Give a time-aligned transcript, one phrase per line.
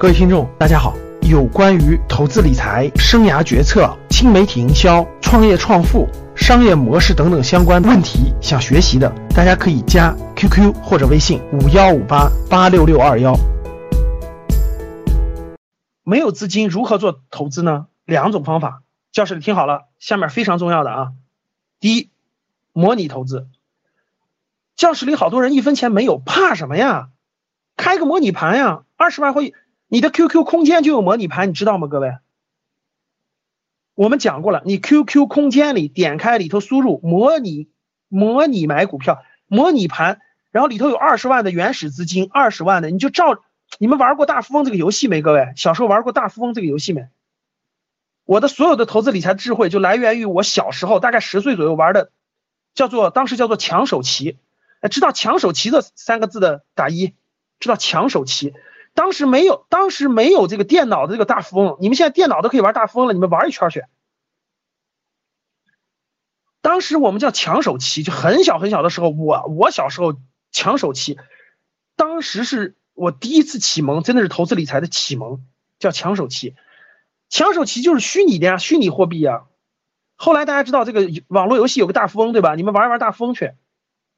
[0.00, 0.94] 各位听众，大家好。
[1.22, 6.06] 有关于投资理财、生涯决策、新媒体营销、创业创富、
[6.36, 13.34] 商业模式等等相关问题，想学习的，大家可以加 QQ 或者微信五幺五八八六六二幺。
[16.04, 17.88] 没有资金如何做投资呢？
[18.04, 21.08] 两种方法，教室里听好了，下面非常重要的啊。
[21.80, 22.10] 第一，
[22.72, 23.48] 模拟投资。
[24.76, 27.08] 教室里好多人一分钱没有，怕什么呀？
[27.76, 29.54] 开个模拟盘呀，二十万会。
[29.88, 31.88] 你的 QQ 空间就有模拟盘，你知道吗？
[31.88, 32.18] 各位，
[33.94, 37.68] 我们讲过了，你 QQ 空间里点开里头输入模拟
[38.08, 40.20] 模拟买股票模拟盘，
[40.50, 43.42] 然后里头有二十万的原始资金，二十万的你就照
[43.78, 45.22] 你们玩过大富翁这个游戏没？
[45.22, 47.08] 各位小时候玩过大富翁这个游戏没？
[48.26, 52.10] 我的所有的投资理财智慧就来源于我小时候大概十岁左右玩的，
[52.74, 54.36] 叫做当时叫做抢手棋，
[54.80, 57.14] 哎，知道抢手棋这三个字的打一，
[57.58, 58.52] 知道抢手棋。
[58.94, 61.76] 当时没有，当时没有这个电脑的这个大富翁。
[61.80, 63.84] 你们现在电脑都可以玩大富翁了，你们玩一圈去。
[66.60, 70.16] 当时我们叫抢手棋，就很小很小的时候，我我小时候
[70.50, 71.16] 抢手棋，
[71.94, 75.44] 当时是我第一次启蒙，真的是投资理财的启蒙，
[75.78, 76.56] 叫抢手棋。
[77.28, 79.44] 抢手棋就是虚拟的呀，虚拟货币呀。
[80.16, 82.56] 后来大家知道这个网络游戏有个大富翁，对吧？
[82.56, 83.52] 你们玩一玩大富翁去，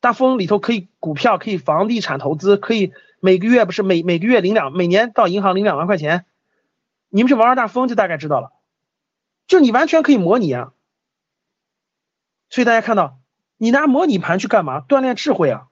[0.00, 2.94] 大富翁里头可以股票，可以房地产投资，可以。
[3.20, 6.24] 每个月不是每每个月领两，每年到银行领两万块钱，
[7.10, 8.50] 你们去玩玩大富翁就大概知道了，
[9.46, 10.72] 就你完全可以模拟啊。
[12.48, 13.20] 所以大家看到，
[13.58, 14.80] 你拿模拟盘去干嘛？
[14.80, 15.68] 锻炼智慧啊，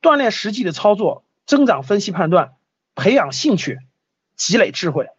[0.00, 2.54] 锻炼实际的操作，增长分析判断，
[2.94, 3.80] 培养兴趣，
[4.36, 5.10] 积累智慧，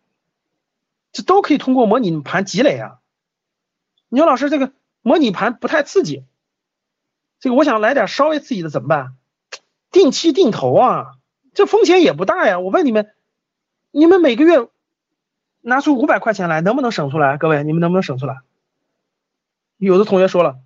[1.11, 2.99] 这都可以通过模拟盘积累啊。
[4.07, 4.71] 你说老师这个
[5.01, 6.23] 模拟盘不太刺激，
[7.39, 9.17] 这个我想来点稍微刺激的怎么办？
[9.91, 11.18] 定期定投啊。
[11.59, 13.13] 这风险也不大呀，我问你们，
[13.91, 14.69] 你们每个月
[15.59, 17.37] 拿出五百块钱来，能不能省出来？
[17.37, 18.37] 各位，你们能不能省出来？
[19.75, 20.59] 有的同学说了，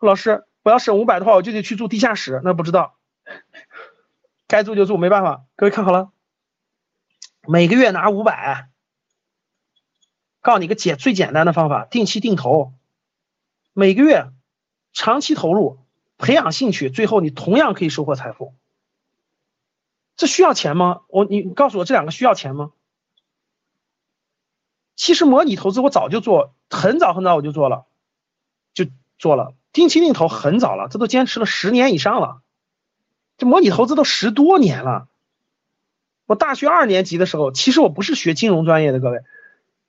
[0.00, 2.96] 老师，我要省五百的话，我就得去住地下室，那不知道，
[4.48, 5.44] 该住就住，没办法。
[5.54, 6.10] 各位看好了，
[7.46, 8.70] 每个月拿五百，
[10.40, 12.72] 告诉你个简最简单的方法，定期定投，
[13.72, 14.32] 每个月
[14.92, 15.78] 长期投入，
[16.18, 18.52] 培养兴趣，最后你同样可以收获财富。
[20.20, 21.00] 这需要钱吗？
[21.08, 22.72] 我你告诉我这两个需要钱吗？
[24.94, 27.86] 其实模拟投资我早就做，很早很早我就做了，
[28.74, 28.84] 就
[29.18, 32.42] 做了定期定投很早了，这都坚持了十年以上了。
[33.38, 35.08] 这模拟投资都十多年了。
[36.26, 39.22] 我大学二年级的时候，其实我不是学金融专业的，各位，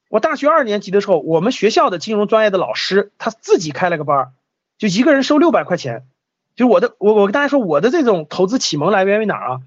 [0.08, 4.32] 我大学二年级的时候，我们学校的金融专业的老师他自己开了个班儿
[4.78, 6.06] 就一个人收六百块钱。
[6.56, 9.60] 就我的我我跟大家说，我的这种投资启蒙来源于哪儿啊？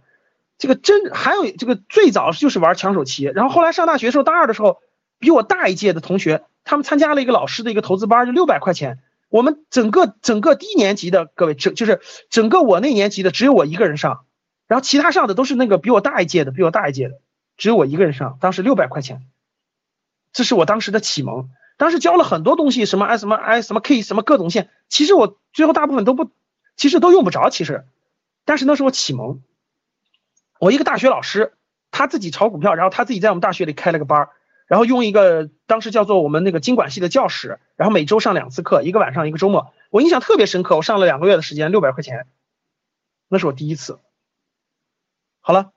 [0.59, 4.78] 这个真还有这个最早就是玩抢手棋，然后后来上大学的时候，大二的时候，
[5.19, 9.00] 比我大一届的同学，他们参加了一个老师的一个投资班，就六百块钱。
[9.28, 12.00] 我们整个整个低年级的各位，整就是
[12.31, 14.26] 整个我那年级的只有我一个人上，
[14.69, 17.20] 然后其他上的都是那个比我大一届的，比我大一届的，
[17.56, 18.38] 只有我一个人上。
[18.41, 19.22] 当时六百块钱，
[20.32, 21.48] 这是我当时的启蒙。
[21.76, 26.31] 当时教了很多东西，什么 I 什么 I 什么 K 什么各种线，其实我最后大部分都不，
[26.76, 27.84] 其实都用不着，其实，
[28.44, 29.43] 但是那是我启蒙。
[30.59, 31.53] 我一个大学老师，
[31.91, 34.31] 他自己炒股票，然后他自己在我们大学里开了个班儿，
[34.66, 40.76] 然后用一个当时叫做我们那个经管系的教室，然后每周上两次课，一个晚上一个周末，我印象特别深刻。
[40.76, 42.26] 我上了两个月的时间，六百块钱，
[43.28, 43.98] 那是我第一次。
[45.41, 45.72] 好了，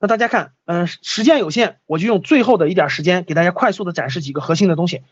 [0.00, 5.02] 那大家看，嗯，时间有限，我就用最后的一点时间给大家快速的展示几个核心的东西，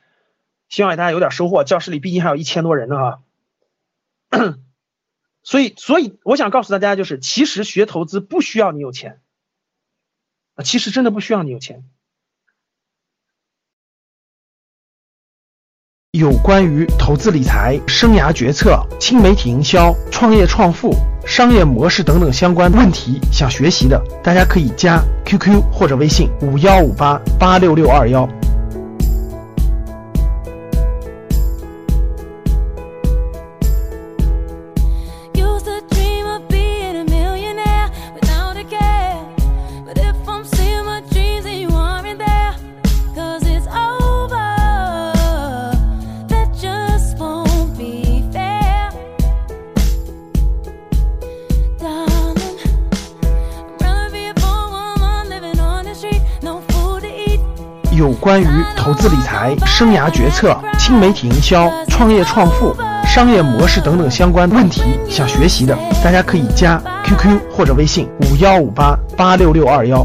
[0.69, 1.63] 希望大家有点收获。
[1.65, 3.19] 教室里毕竟还有一千多人呢啊。
[5.43, 9.21] 所以，所以我想告诉大家，就是其实学投资不需要你有钱，
[10.55, 11.85] 啊，其实真的不需要你有钱。
[16.13, 20.93] 有关于投资理财、生涯决策、新媒体营销、创业创富、
[21.25, 28.29] 商业模式等等相关问题，想学习的，大家可以加 QQ 或者微信五幺五八八六六二幺。
[58.01, 62.75] 有关于投资理财、生涯决策、新媒体营销、创业创富、
[63.05, 70.03] 商业模式等等相关问题，想学习的，大家可以加 QQ 或者微信五幺五八八六六二幺。